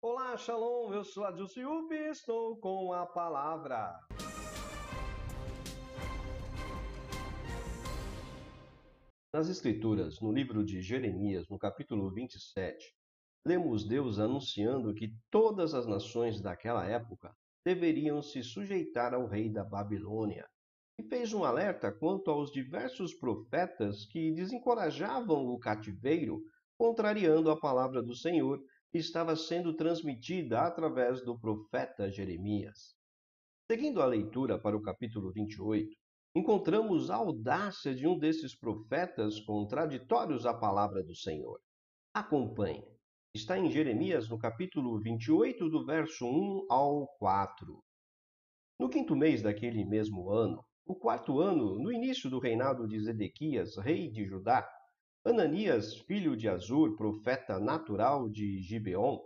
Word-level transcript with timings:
Olá, 0.00 0.36
Shalom, 0.36 0.94
eu 0.94 1.02
sou 1.02 1.24
Adilson 1.24 1.58
Yubi 1.58 1.96
e 1.96 2.10
estou 2.10 2.56
com 2.58 2.92
a 2.92 3.04
palavra. 3.04 3.98
Nas 9.34 9.48
Escrituras, 9.48 10.20
no 10.20 10.30
livro 10.30 10.64
de 10.64 10.80
Jeremias, 10.80 11.48
no 11.48 11.58
capítulo 11.58 12.12
27, 12.12 12.94
lemos 13.44 13.84
Deus 13.88 14.20
anunciando 14.20 14.94
que 14.94 15.12
todas 15.32 15.74
as 15.74 15.84
nações 15.84 16.40
daquela 16.40 16.86
época 16.86 17.34
deveriam 17.64 18.22
se 18.22 18.40
sujeitar 18.40 19.12
ao 19.12 19.26
rei 19.26 19.50
da 19.50 19.64
Babilônia, 19.64 20.46
e 20.96 21.02
fez 21.02 21.32
um 21.32 21.42
alerta 21.42 21.90
quanto 21.90 22.30
aos 22.30 22.52
diversos 22.52 23.14
profetas 23.14 24.06
que 24.06 24.30
desencorajavam 24.30 25.48
o 25.48 25.58
cativeiro, 25.58 26.40
contrariando 26.78 27.50
a 27.50 27.58
palavra 27.58 28.00
do 28.00 28.14
Senhor 28.14 28.62
estava 28.92 29.36
sendo 29.36 29.74
transmitida 29.74 30.60
através 30.62 31.22
do 31.22 31.38
profeta 31.38 32.10
Jeremias. 32.10 32.96
Seguindo 33.70 34.00
a 34.00 34.06
leitura 34.06 34.58
para 34.58 34.76
o 34.76 34.82
capítulo 34.82 35.30
28, 35.32 35.94
encontramos 36.34 37.10
a 37.10 37.16
audácia 37.16 37.94
de 37.94 38.06
um 38.06 38.18
desses 38.18 38.54
profetas 38.54 39.40
contraditórios 39.40 40.46
à 40.46 40.54
palavra 40.54 41.02
do 41.02 41.14
Senhor. 41.14 41.60
Acompanhe. 42.14 42.82
Está 43.34 43.58
em 43.58 43.70
Jeremias, 43.70 44.28
no 44.28 44.38
capítulo 44.38 44.98
28, 45.00 45.68
do 45.68 45.84
verso 45.84 46.24
1 46.26 46.66
ao 46.70 47.06
4. 47.18 47.84
No 48.80 48.88
quinto 48.88 49.14
mês 49.14 49.42
daquele 49.42 49.84
mesmo 49.84 50.30
ano, 50.30 50.64
o 50.86 50.94
quarto 50.94 51.40
ano, 51.40 51.78
no 51.78 51.92
início 51.92 52.30
do 52.30 52.38
reinado 52.38 52.88
de 52.88 52.98
Zedequias, 52.98 53.76
rei 53.76 54.10
de 54.10 54.24
Judá, 54.24 54.66
Ananias, 55.28 55.94
filho 56.06 56.34
de 56.34 56.48
Azur, 56.48 56.96
profeta 56.96 57.60
natural 57.60 58.30
de 58.30 58.62
Gibeon, 58.62 59.18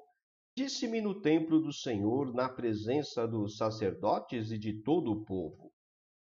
disse-me 0.59 1.01
no 1.01 1.21
templo 1.21 1.61
do 1.61 1.73
Senhor, 1.73 2.35
na 2.35 2.49
presença 2.49 3.25
dos 3.25 3.57
sacerdotes 3.57 4.51
e 4.51 4.59
de 4.59 4.83
todo 4.83 5.13
o 5.13 5.25
povo: 5.25 5.71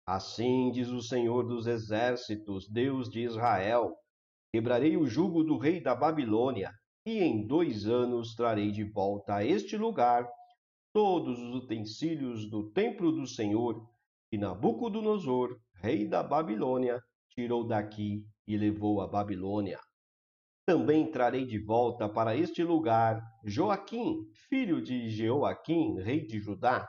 Assim 0.05 0.69
diz 0.71 0.89
o 0.89 1.01
Senhor 1.01 1.47
dos 1.47 1.65
exércitos, 1.65 2.69
Deus 2.69 3.09
de 3.09 3.21
Israel: 3.21 3.95
Quebrarei 4.53 4.95
o 4.97 5.07
jugo 5.07 5.43
do 5.43 5.57
rei 5.57 5.81
da 5.81 5.95
Babilônia, 5.95 6.71
e 7.03 7.17
em 7.17 7.47
dois 7.47 7.87
anos 7.87 8.35
trarei 8.35 8.71
de 8.71 8.83
volta 8.83 9.37
a 9.37 9.43
este 9.43 9.75
lugar 9.77 10.29
todos 10.93 11.39
os 11.39 11.55
utensílios 11.55 12.47
do 12.47 12.69
templo 12.69 13.11
do 13.11 13.25
Senhor, 13.25 13.83
que 14.29 14.37
Nabucodonosor, 14.37 15.57
rei 15.73 16.07
da 16.07 16.21
Babilônia, 16.21 17.01
tirou 17.31 17.65
daqui 17.65 18.23
e 18.53 18.57
levou 18.57 19.01
a 19.01 19.07
Babilônia. 19.07 19.79
Também 20.65 21.09
trarei 21.09 21.45
de 21.45 21.57
volta 21.57 22.07
para 22.07 22.35
este 22.35 22.63
lugar 22.63 23.21
Joaquim, 23.45 24.29
filho 24.49 24.81
de 24.81 25.09
Jeoaquim, 25.09 25.99
rei 25.99 26.25
de 26.25 26.39
Judá, 26.39 26.87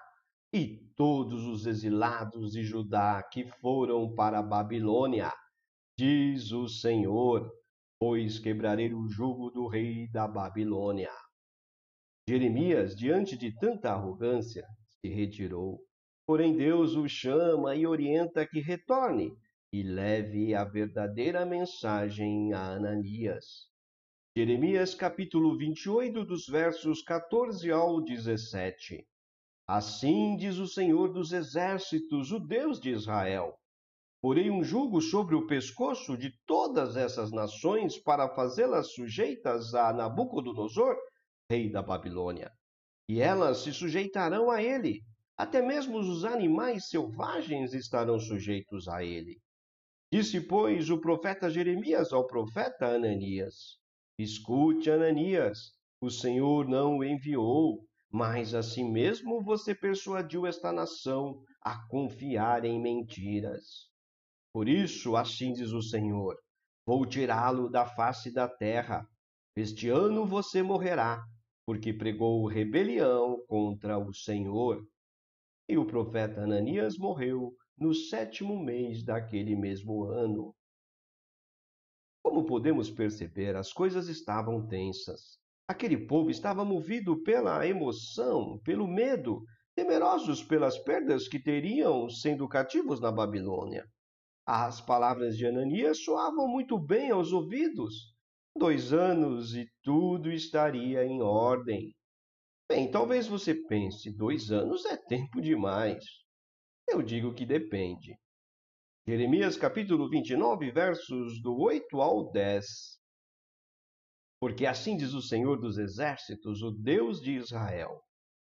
e 0.53 0.91
todos 0.97 1.47
os 1.47 1.67
exilados 1.67 2.53
de 2.53 2.63
Judá 2.63 3.23
que 3.23 3.47
foram 3.47 4.15
para 4.15 4.41
a 4.41 4.43
Babilônia, 4.43 5.33
diz 5.99 6.53
o 6.53 6.69
Senhor, 6.69 7.51
pois 7.99 8.39
quebrarei 8.39 8.93
o 8.93 9.09
jugo 9.09 9.51
do 9.51 9.67
rei 9.67 10.09
da 10.11 10.29
Babilônia. 10.29 11.13
Jeremias, 12.29 12.95
diante 12.95 13.37
de 13.37 13.57
tanta 13.57 13.93
arrogância, 13.93 14.67
se 15.01 15.09
retirou. 15.09 15.81
Porém, 16.27 16.57
Deus 16.57 16.95
o 16.95 17.09
chama 17.09 17.75
e 17.75 17.87
orienta 17.87 18.47
que 18.47 18.61
retorne 18.61 19.33
e 19.73 19.83
leve 19.83 20.55
a 20.55 20.65
verdadeira 20.65 21.47
mensagem 21.47 22.53
a 22.53 22.75
Ananias. 22.75 23.70
Jeremias 24.37 24.95
capítulo 24.95 25.56
28, 25.56 26.27
dos 26.27 26.47
versos 26.47 27.01
14 27.03 27.70
ao 27.70 28.03
17. 28.03 29.03
Assim 29.67 30.37
diz 30.37 30.59
o 30.59 30.67
Senhor 30.67 31.11
dos 31.11 31.33
Exércitos, 31.33 32.33
o 32.33 32.39
Deus 32.39 32.79
de 32.79 32.91
Israel: 32.91 33.59
Porei 34.20 34.51
um 34.51 34.62
jugo 34.62 35.01
sobre 35.01 35.34
o 35.34 35.47
pescoço 35.47 36.18
de 36.18 36.30
todas 36.45 36.95
essas 36.95 37.33
nações 37.33 37.98
para 37.98 38.29
fazê-las 38.29 38.92
sujeitas 38.92 39.74
a 39.74 39.91
Nabucodonosor, 39.91 40.97
rei 41.51 41.70
da 41.70 41.80
Babilônia. 41.80 42.52
E 43.08 43.23
elas 43.23 43.63
se 43.63 43.73
sujeitarão 43.73 44.51
a 44.51 44.63
ele. 44.63 45.01
Até 45.35 45.63
mesmo 45.63 45.98
os 45.98 46.27
animais 46.27 46.91
selvagens 46.91 47.73
estarão 47.73 48.20
sujeitos 48.20 48.86
a 48.86 49.02
ele. 49.02 49.41
Disse, 50.12 50.42
pois, 50.42 50.90
o 50.90 51.00
profeta 51.00 51.48
Jeremias 51.48 52.12
ao 52.12 52.27
profeta 52.27 52.84
Ananias: 52.84 53.78
Escute, 54.18 54.90
Ananias, 54.90 55.73
o 56.02 56.11
Senhor 56.11 56.68
não 56.68 56.98
o 56.98 57.05
enviou, 57.05 57.86
mas 58.12 58.52
assim 58.52 58.92
mesmo 58.92 59.42
você 59.42 59.74
persuadiu 59.74 60.45
esta 60.45 60.70
nação 60.70 61.42
a 61.62 61.89
confiar 61.89 62.67
em 62.67 62.78
mentiras. 62.78 63.89
Por 64.52 64.68
isso, 64.68 65.17
assim 65.17 65.55
diz 65.55 65.73
o 65.73 65.80
Senhor: 65.80 66.36
Vou 66.86 67.06
tirá-lo 67.06 67.70
da 67.70 67.86
face 67.86 68.30
da 68.30 68.46
terra. 68.46 69.08
Este 69.56 69.89
ano 69.89 70.27
você 70.27 70.62
morrerá, 70.62 71.24
porque 71.64 71.90
pregou 71.90 72.46
rebelião 72.46 73.42
contra 73.48 73.98
o 73.98 74.12
Senhor. 74.12 74.79
E 75.67 75.79
o 75.79 75.86
profeta 75.86 76.42
Ananias 76.42 76.98
morreu 76.98 77.55
no 77.79 77.95
sétimo 77.95 78.63
mês 78.63 79.05
daquele 79.05 79.57
mesmo 79.57 80.05
ano. 80.05 80.55
Como 82.23 82.47
podemos 82.47 82.91
perceber, 82.91 83.57
as 83.57 83.73
coisas 83.73 84.09
estavam 84.09 84.67
tensas. 84.67 85.39
Aquele 85.69 86.07
povo 86.07 86.31
estava 86.31 86.65
movido 86.65 87.23
pela 87.23 87.67
emoção, 87.67 88.61
pelo 88.65 88.87
medo, 88.87 89.43
temerosos 89.75 90.43
pelas 90.43 90.79
perdas 90.79 91.29
que 91.29 91.43
teriam 91.43 92.09
sendo 92.09 92.49
cativos 92.49 93.01
na 93.01 93.11
Babilônia. 93.11 93.87
As 94.47 94.81
palavras 94.81 95.37
de 95.37 95.47
Ananias 95.47 96.05
soavam 96.05 96.49
muito 96.49 96.79
bem 96.79 97.11
aos 97.11 97.33
ouvidos. 97.33 98.13
Dois 98.57 98.93
anos 98.93 99.55
e 99.55 99.67
tudo 99.83 100.31
estaria 100.31 101.05
em 101.05 101.23
ordem. 101.23 101.95
Bem, 102.69 102.91
talvez 102.91 103.27
você 103.27 103.55
pense, 103.55 104.11
dois 104.17 104.51
anos 104.51 104.85
é 104.85 104.97
tempo 104.97 105.41
demais. 105.41 106.05
Eu 106.89 107.03
digo 107.03 107.35
que 107.35 107.47
depende. 107.47 108.17
Jeremias 109.07 109.57
capítulo 109.57 110.09
29, 110.09 110.70
versos 110.70 111.41
do 111.43 111.57
8 111.57 112.01
ao 112.01 112.31
10. 112.31 112.65
Porque 114.41 114.67
assim 114.67 114.97
diz 114.97 115.13
o 115.13 115.23
Senhor 115.23 115.61
dos 115.61 115.79
Exércitos, 115.79 116.63
o 116.63 116.71
Deus 116.71 117.21
de 117.21 117.33
Israel: 117.33 118.03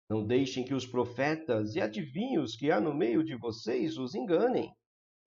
Não 0.09 0.27
deixem 0.27 0.65
que 0.65 0.75
os 0.75 0.87
profetas 0.87 1.75
e 1.75 1.81
adivinhos 1.81 2.56
que 2.56 2.71
há 2.71 2.81
no 2.81 2.94
meio 2.94 3.25
de 3.25 3.37
vocês 3.37 3.99
os 3.99 4.15
enganem. 4.15 4.72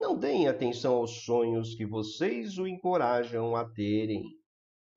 Não 0.00 0.18
deem 0.18 0.48
atenção 0.48 0.96
aos 0.96 1.24
sonhos 1.24 1.74
que 1.74 1.86
vocês 1.86 2.58
o 2.58 2.66
encorajam 2.66 3.56
a 3.56 3.66
terem. 3.70 4.22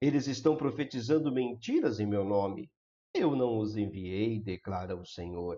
Eles 0.02 0.28
estão 0.28 0.58
profetizando 0.58 1.32
mentiras 1.32 2.00
em 2.00 2.06
meu 2.06 2.24
nome. 2.24 2.70
Eu 3.14 3.36
não 3.36 3.58
os 3.58 3.78
enviei, 3.78 4.42
declara 4.42 4.96
o 4.96 5.06
Senhor. 5.06 5.58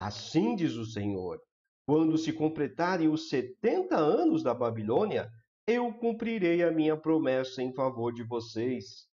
Assim 0.00 0.54
diz 0.54 0.74
o 0.74 0.84
Senhor: 0.84 1.38
quando 1.88 2.18
se 2.18 2.34
completarem 2.34 3.08
os 3.08 3.30
setenta 3.30 3.96
anos 3.96 4.42
da 4.42 4.52
Babilônia, 4.52 5.26
eu 5.66 5.90
cumprirei 5.94 6.62
a 6.62 6.70
minha 6.70 6.94
promessa 6.94 7.62
em 7.62 7.72
favor 7.72 8.12
de 8.12 8.22
vocês, 8.22 9.08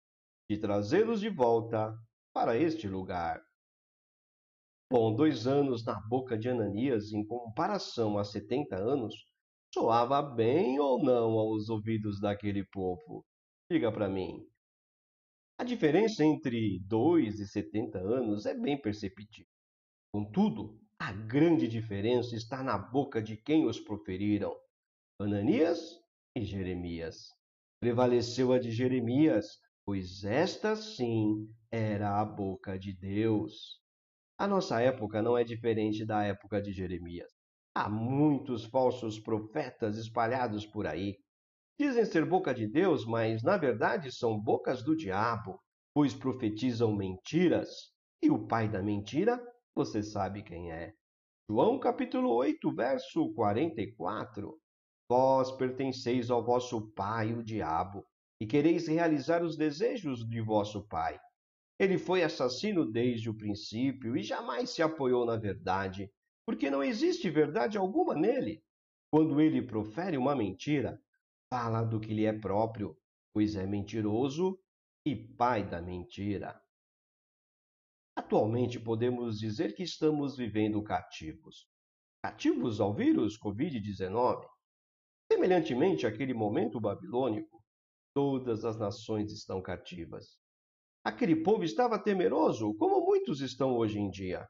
de 0.50 0.58
trazê-los 0.58 1.20
de 1.20 1.30
volta 1.30 1.96
para 2.34 2.58
este 2.58 2.88
lugar. 2.88 3.40
Bom, 4.92 5.16
dois 5.16 5.46
anos 5.46 5.86
na 5.86 6.02
boca 6.10 6.36
de 6.36 6.50
Ananias, 6.50 7.14
em 7.14 7.24
comparação 7.24 8.18
a 8.18 8.24
setenta 8.24 8.76
anos, 8.76 9.14
soava 9.72 10.20
bem 10.24 10.80
ou 10.80 10.98
não 10.98 11.38
aos 11.38 11.70
ouvidos 11.70 12.20
daquele 12.20 12.66
povo? 12.66 13.24
Diga 13.72 13.92
para 13.92 14.10
mim. 14.10 14.48
A 15.60 15.64
diferença 15.64 16.26
entre 16.26 16.80
dois 16.88 17.40
e 17.40 17.48
setenta 17.48 18.00
anos 18.00 18.48
é 18.48 18.56
bem 18.56 18.82
perceptível. 18.82 19.46
Contudo, 20.12 20.82
a 21.04 21.12
grande 21.12 21.68
diferença 21.68 22.34
está 22.34 22.64
na 22.64 22.78
boca 22.78 23.22
de 23.22 23.36
quem 23.36 23.66
os 23.66 23.78
proferiram: 23.78 24.56
Ananias 25.20 26.00
e 26.34 26.46
Jeremias. 26.46 27.28
Prevaleceu 27.82 28.54
a 28.54 28.58
de 28.58 28.72
Jeremias, 28.72 29.46
pois 29.86 30.24
esta 30.24 30.78
sim 30.78 31.46
era 31.70 32.22
a 32.22 32.24
boca 32.24 32.80
de 32.80 32.94
Deus. 32.94 33.82
A 34.38 34.48
nossa 34.48 34.80
época 34.80 35.22
não 35.22 35.38
é 35.38 35.44
diferente 35.44 36.06
da 36.06 36.24
época 36.24 36.62
de 36.62 36.72
Jeremias. 36.72 37.30
Há 37.76 37.90
muitos 37.90 38.64
falsos 38.64 39.20
profetas 39.20 39.98
espalhados 39.98 40.66
por 40.66 40.88
aí. 40.88 41.18
Dizem 41.78 42.06
ser 42.06 42.26
boca 42.26 42.54
de 42.54 42.66
Deus, 42.66 43.06
mas 43.06 43.44
na 43.44 43.58
verdade 43.58 44.10
são 44.10 44.40
bocas 44.40 44.82
do 44.82 44.96
diabo, 44.96 45.60
pois 45.94 46.14
profetizam 46.14 46.96
mentiras. 46.96 47.92
E 48.22 48.32
o 48.32 48.48
pai 48.48 48.70
da 48.70 48.82
mentira 48.82 49.38
você 49.76 50.04
sabe 50.04 50.44
quem 50.44 50.72
é. 50.72 50.94
João 51.50 51.80
capítulo 51.80 52.30
8, 52.30 52.74
verso 52.74 53.34
44. 53.34 54.58
Vós 55.10 55.52
pertenceis 55.52 56.30
ao 56.30 56.44
vosso 56.44 56.94
pai, 56.94 57.34
o 57.34 57.44
diabo, 57.44 58.06
e 58.40 58.46
quereis 58.46 58.88
realizar 58.88 59.44
os 59.44 59.58
desejos 59.58 60.28
de 60.28 60.42
vosso 60.42 60.88
pai. 60.88 61.20
Ele 61.80 61.98
foi 61.98 62.24
assassino 62.24 62.90
desde 62.90 63.30
o 63.30 63.36
princípio 63.36 64.16
e 64.16 64.24
jamais 64.24 64.70
se 64.70 64.82
apoiou 64.82 65.26
na 65.26 65.36
verdade, 65.36 66.10
porque 66.46 66.70
não 66.70 66.84
existe 66.84 67.30
verdade 67.30 67.78
alguma 67.78 68.14
nele. 68.16 68.64
Quando 69.12 69.42
ele 69.42 69.62
profere 69.62 70.18
uma 70.18 70.36
mentira, 70.36 71.02
fala 71.50 71.84
do 71.84 72.00
que 72.00 72.14
lhe 72.14 72.26
é 72.26 72.34
próprio, 72.34 72.98
pois 73.34 73.56
é 73.56 73.66
mentiroso 73.66 74.60
e 75.06 75.16
pai 75.16 75.68
da 75.68 75.82
mentira. 75.82 76.63
Atualmente 78.16 78.80
podemos 78.80 79.40
dizer 79.40 79.76
que 79.76 79.82
estamos 79.82 80.38
vivendo 80.38 80.84
cativos. 80.84 81.68
Cativos 82.24 82.80
ao 82.80 82.94
vírus 82.94 83.38
Covid-19. 83.40 84.46
Semelhantemente 85.32 86.06
àquele 86.06 86.34
momento 86.34 86.80
babilônico, 86.80 87.64
todas 88.14 88.64
as 88.64 88.78
nações 88.78 89.32
estão 89.32 89.62
cativas. 89.62 90.38
Aquele 91.04 91.36
povo 91.36 91.64
estava 91.64 91.98
temeroso, 91.98 92.76
como 92.76 93.04
muitos 93.04 93.42
estão 93.42 93.76
hoje 93.76 94.00
em 94.00 94.10
dia. 94.10 94.48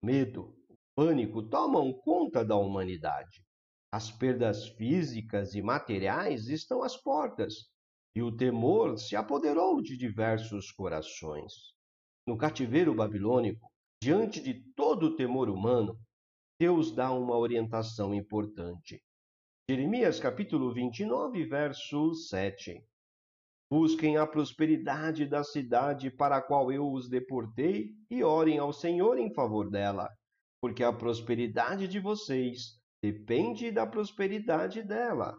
Medo, 0.00 0.56
pânico 0.94 1.42
tomam 1.48 1.92
conta 1.92 2.44
da 2.44 2.56
humanidade. 2.56 3.44
As 3.90 4.10
perdas 4.10 4.68
físicas 4.68 5.54
e 5.54 5.60
materiais 5.60 6.48
estão 6.48 6.82
às 6.82 6.96
portas, 6.96 7.70
e 8.14 8.22
o 8.22 8.34
temor 8.34 8.96
se 8.96 9.16
apoderou 9.16 9.82
de 9.82 9.96
diversos 9.96 10.70
corações. 10.70 11.71
No 12.24 12.36
cativeiro 12.36 12.94
babilônico, 12.94 13.68
diante 14.00 14.40
de 14.40 14.54
todo 14.76 15.06
o 15.06 15.16
temor 15.16 15.48
humano, 15.48 15.98
Deus 16.60 16.94
dá 16.94 17.10
uma 17.10 17.36
orientação 17.36 18.14
importante. 18.14 19.02
Jeremias 19.68 20.20
capítulo 20.20 20.72
29, 20.72 21.44
verso 21.44 22.14
7. 22.14 22.80
Busquem 23.68 24.16
a 24.16 24.26
prosperidade 24.26 25.26
da 25.26 25.42
cidade 25.42 26.10
para 26.10 26.36
a 26.36 26.42
qual 26.42 26.70
eu 26.70 26.92
os 26.92 27.08
deportei 27.08 27.90
e 28.08 28.22
orem 28.22 28.58
ao 28.58 28.72
Senhor 28.72 29.18
em 29.18 29.32
favor 29.34 29.68
dela, 29.68 30.08
porque 30.60 30.84
a 30.84 30.92
prosperidade 30.92 31.88
de 31.88 31.98
vocês 31.98 32.78
depende 33.02 33.72
da 33.72 33.84
prosperidade 33.84 34.80
dela. 34.82 35.36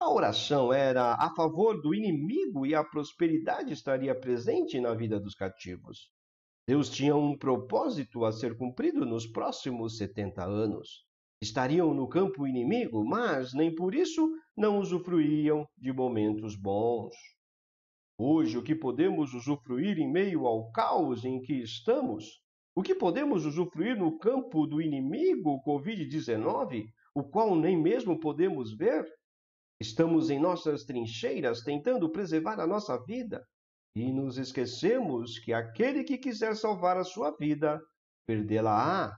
A 0.00 0.10
oração 0.10 0.72
era 0.72 1.14
a 1.14 1.34
favor 1.34 1.80
do 1.80 1.94
inimigo 1.94 2.64
e 2.64 2.74
a 2.74 2.82
prosperidade 2.82 3.72
estaria 3.72 4.18
presente 4.18 4.80
na 4.80 4.94
vida 4.94 5.20
dos 5.20 5.34
cativos. 5.34 6.10
Deus 6.66 6.88
tinha 6.88 7.14
um 7.14 7.36
propósito 7.36 8.24
a 8.24 8.32
ser 8.32 8.56
cumprido 8.56 9.04
nos 9.04 9.26
próximos 9.26 9.98
70 9.98 10.42
anos 10.42 11.04
estariam 11.42 11.94
no 11.94 12.06
campo 12.06 12.46
inimigo, 12.46 13.02
mas 13.02 13.54
nem 13.54 13.74
por 13.74 13.94
isso 13.94 14.30
não 14.54 14.78
usufruíam 14.78 15.66
de 15.76 15.90
momentos 15.90 16.54
bons. 16.54 17.14
Hoje, 18.18 18.58
o 18.58 18.62
que 18.62 18.74
podemos 18.74 19.32
usufruir 19.32 19.98
em 19.98 20.12
meio 20.12 20.46
ao 20.46 20.70
caos 20.70 21.24
em 21.24 21.40
que 21.40 21.54
estamos? 21.54 22.42
O 22.76 22.82
que 22.82 22.94
podemos 22.94 23.46
usufruir 23.46 23.96
no 23.96 24.18
campo 24.18 24.66
do 24.66 24.82
inimigo 24.82 25.62
Covid-19, 25.66 26.84
o 27.14 27.24
qual 27.24 27.56
nem 27.56 27.80
mesmo 27.80 28.20
podemos 28.20 28.76
ver? 28.76 29.06
Estamos 29.80 30.28
em 30.28 30.38
nossas 30.38 30.84
trincheiras 30.84 31.62
tentando 31.62 32.10
preservar 32.10 32.60
a 32.60 32.66
nossa 32.66 33.02
vida 33.04 33.42
e 33.96 34.12
nos 34.12 34.36
esquecemos 34.36 35.38
que 35.38 35.52
aquele 35.52 36.04
que 36.04 36.18
quiser 36.18 36.54
salvar 36.54 36.98
a 36.98 37.04
sua 37.04 37.34
vida, 37.36 37.80
perdê-la-á. 38.26 39.16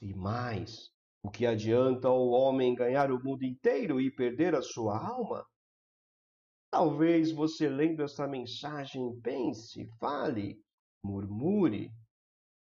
E 0.00 0.14
mais, 0.14 0.90
o 1.22 1.30
que 1.30 1.46
adianta 1.46 2.08
o 2.10 2.30
homem 2.30 2.74
ganhar 2.74 3.10
o 3.10 3.22
mundo 3.22 3.44
inteiro 3.44 4.00
e 4.00 4.14
perder 4.14 4.54
a 4.54 4.62
sua 4.62 4.98
alma? 4.98 5.44
Talvez 6.70 7.32
você 7.32 7.68
lendo 7.68 8.02
essa 8.02 8.28
mensagem 8.28 9.18
pense, 9.22 9.88
fale, 9.98 10.60
murmure. 11.02 11.90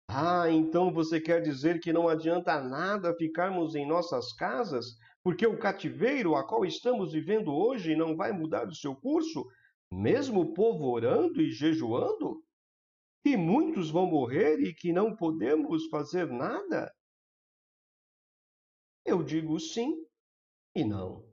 Ah, 0.07 0.49
então 0.49 0.93
você 0.93 1.19
quer 1.19 1.41
dizer 1.41 1.79
que 1.79 1.91
não 1.91 2.07
adianta 2.07 2.61
nada 2.61 3.15
ficarmos 3.15 3.73
em 3.73 3.85
nossas 3.85 4.31
casas, 4.33 4.95
porque 5.25 5.47
o 5.47 5.57
cativeiro 5.57 6.35
a 6.35 6.47
qual 6.47 6.63
estamos 6.63 7.13
vivendo 7.13 7.51
hoje 7.51 7.95
não 7.95 8.15
vai 8.15 8.31
mudar 8.31 8.67
o 8.67 8.75
seu 8.75 8.95
curso, 8.95 9.43
mesmo 9.91 10.41
o 10.41 10.53
povo 10.53 10.85
orando 10.85 11.41
e 11.41 11.49
jejuando? 11.49 12.45
E 13.25 13.35
muitos 13.35 13.89
vão 13.89 14.05
morrer 14.05 14.59
e 14.59 14.71
que 14.71 14.93
não 14.93 15.15
podemos 15.15 15.87
fazer 15.87 16.27
nada? 16.27 16.93
Eu 19.03 19.23
digo 19.23 19.59
sim 19.59 19.95
e 20.75 20.85
não. 20.85 21.27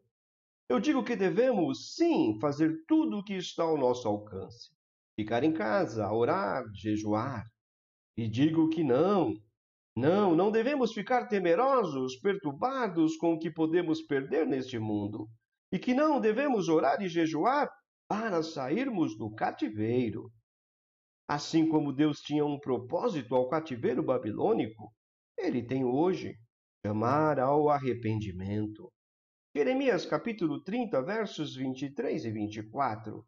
Eu 0.71 0.81
digo 0.81 1.05
que 1.05 1.15
devemos 1.15 1.95
sim 1.95 2.39
fazer 2.41 2.87
tudo 2.89 3.19
o 3.19 3.23
que 3.23 3.35
está 3.35 3.63
ao 3.63 3.77
nosso 3.77 4.09
alcance. 4.09 4.71
Ficar 5.15 5.45
em 5.45 5.53
casa, 5.53 6.11
orar, 6.11 6.65
jejuar. 6.73 7.45
E 8.17 8.27
digo 8.27 8.71
que 8.71 8.83
não. 8.83 9.35
Não, 9.97 10.35
não 10.35 10.51
devemos 10.51 10.93
ficar 10.93 11.27
temerosos, 11.27 12.17
perturbados 12.17 13.17
com 13.17 13.35
o 13.35 13.39
que 13.39 13.51
podemos 13.51 14.01
perder 14.03 14.47
neste 14.47 14.79
mundo. 14.79 15.29
E 15.71 15.79
que 15.79 15.93
não 15.93 16.21
devemos 16.21 16.69
orar 16.69 17.03
e 17.03 17.09
jejuar 17.09 17.71
para 18.09 18.43
sairmos 18.43 19.17
do 19.17 19.31
cativeiro. 19.35 20.31
Assim 21.29 21.69
como 21.69 21.93
Deus 21.93 22.21
tinha 22.21 22.45
um 22.45 22.59
propósito 22.59 23.35
ao 23.35 23.49
cativeiro 23.49 24.03
babilônico, 24.03 24.93
ele 25.39 25.63
tem 25.63 25.85
hoje 25.85 26.35
chamar 26.85 27.39
ao 27.39 27.69
arrependimento. 27.69 28.93
Jeremias 29.55 30.07
capítulo 30.07 30.63
30, 30.63 31.03
versos 31.03 31.55
23 31.55 32.25
e 32.25 32.31
24. 32.31 33.25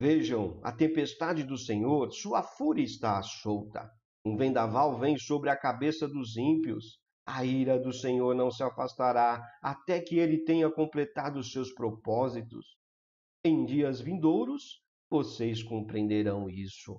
Vejam, 0.00 0.60
a 0.62 0.72
tempestade 0.72 1.44
do 1.44 1.58
Senhor, 1.58 2.10
sua 2.10 2.42
fúria 2.42 2.84
está 2.84 3.20
solta. 3.22 3.90
Um 4.24 4.36
vendaval 4.36 4.98
vem 4.98 5.16
sobre 5.18 5.50
a 5.50 5.56
cabeça 5.56 6.06
dos 6.08 6.36
ímpios. 6.36 6.98
A 7.26 7.44
ira 7.44 7.78
do 7.78 7.92
Senhor 7.92 8.34
não 8.34 8.50
se 8.50 8.62
afastará 8.62 9.42
até 9.62 10.00
que 10.00 10.18
ele 10.18 10.44
tenha 10.44 10.70
completado 10.70 11.38
os 11.38 11.52
seus 11.52 11.72
propósitos. 11.72 12.76
Em 13.44 13.64
dias 13.64 14.00
vindouros, 14.00 14.82
vocês 15.08 15.62
compreenderão 15.62 16.48
isso. 16.48 16.98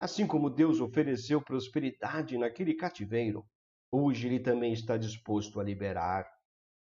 Assim 0.00 0.26
como 0.26 0.50
Deus 0.50 0.80
ofereceu 0.80 1.42
prosperidade 1.42 2.38
naquele 2.38 2.74
cativeiro, 2.74 3.44
Hoje 3.90 4.26
ele 4.26 4.38
também 4.38 4.72
está 4.72 4.98
disposto 4.98 5.58
a 5.58 5.64
liberar. 5.64 6.26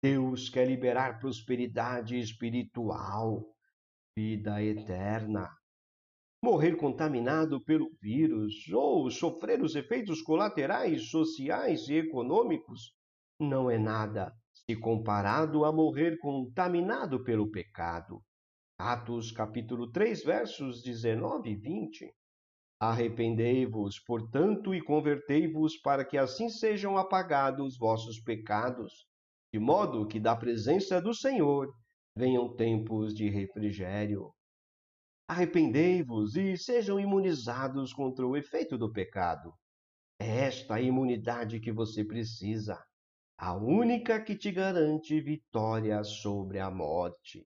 Deus 0.02 0.50
quer 0.50 0.68
liberar 0.68 1.20
prosperidade 1.20 2.18
espiritual, 2.18 3.46
vida 4.18 4.62
eterna. 4.64 5.56
Morrer 6.44 6.76
contaminado 6.78 7.64
pelo 7.64 7.90
vírus 8.00 8.54
ou 8.72 9.10
sofrer 9.10 9.62
os 9.62 9.76
efeitos 9.76 10.22
colaterais 10.22 11.10
sociais 11.10 11.88
e 11.90 11.96
econômicos 11.96 12.94
não 13.40 13.70
é 13.70 13.78
nada 13.78 14.32
se 14.52 14.76
comparado 14.76 15.66
a 15.66 15.72
morrer 15.72 16.18
contaminado 16.20 17.24
pelo 17.24 17.50
pecado. 17.50 18.22
Atos 18.80 19.32
capítulo 19.32 19.92
3, 19.92 20.24
versos 20.24 20.82
19 20.84 21.50
e 21.50 21.56
20. 21.56 22.14
Arrependei-vos, 22.80 24.00
portanto, 24.06 24.76
e 24.76 24.82
convertei-vos, 24.82 25.78
para 25.82 26.06
que 26.06 26.18
assim 26.18 26.50
sejam 26.50 26.98
apagados 26.98 27.78
vossos 27.78 28.22
pecados, 28.22 29.08
de 29.52 29.60
modo 29.60 30.08
que 30.08 30.20
da 30.20 30.36
presença 30.36 31.02
do 31.02 31.14
Senhor 31.14 31.68
venham 32.16 32.56
tempos 32.56 33.14
de 33.16 33.30
refrigério. 33.30 34.32
Arrependei-vos 35.30 36.38
e 36.38 36.56
sejam 36.56 36.98
imunizados 36.98 37.92
contra 37.92 38.26
o 38.26 38.38
efeito 38.38 38.78
do 38.78 38.90
pecado. 38.90 39.54
É 40.18 40.46
esta 40.46 40.76
a 40.76 40.82
imunidade 40.82 41.60
que 41.60 41.70
você 41.70 42.02
precisa, 42.02 42.82
a 43.38 43.54
única 43.54 44.22
que 44.24 44.38
te 44.38 44.54
garante 44.54 45.20
vitória 45.20 46.02
sobre 46.02 46.60
a 46.60 46.72
morte. 46.72 47.46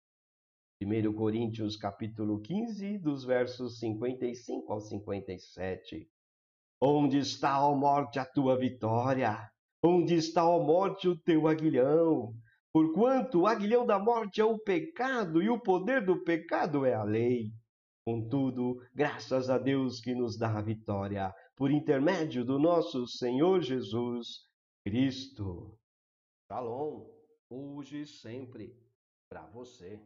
1 0.82 1.12
Coríntios 1.14 1.74
capítulo 1.74 2.42
15, 2.42 2.98
dos 2.98 3.24
versos 3.24 3.78
55 3.78 4.70
ao 4.70 4.80
57. 4.80 6.06
Onde 6.82 7.16
está, 7.16 7.66
ó 7.66 7.74
morte, 7.74 8.18
a 8.18 8.26
tua 8.26 8.58
vitória? 8.58 9.50
Onde 9.82 10.16
está, 10.16 10.46
ó 10.46 10.62
morte, 10.62 11.08
o 11.08 11.18
teu 11.18 11.48
aguilhão? 11.48 12.34
Porquanto 12.72 13.40
o 13.40 13.46
aguilhão 13.46 13.86
da 13.86 13.98
morte 13.98 14.38
é 14.40 14.44
o 14.44 14.58
pecado 14.58 15.42
e 15.42 15.48
o 15.48 15.58
poder 15.58 16.04
do 16.04 16.22
pecado 16.22 16.84
é 16.84 16.92
a 16.92 17.02
lei. 17.02 17.50
Contudo, 18.04 18.80
graças 18.94 19.50
a 19.50 19.58
Deus 19.58 20.00
que 20.00 20.14
nos 20.14 20.38
dá 20.38 20.58
a 20.58 20.62
vitória, 20.62 21.34
por 21.54 21.70
intermédio 21.70 22.44
do 22.44 22.58
nosso 22.58 23.06
Senhor 23.06 23.60
Jesus 23.60 24.48
Cristo. 24.82 25.78
Shalom, 26.48 27.06
hoje 27.48 28.02
e 28.02 28.06
sempre, 28.06 28.74
para 29.28 29.46
você. 29.46 30.00